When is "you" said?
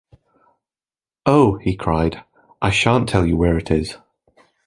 3.23-3.37